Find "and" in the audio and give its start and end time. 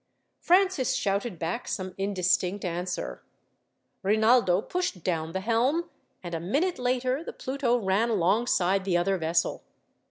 6.23-6.33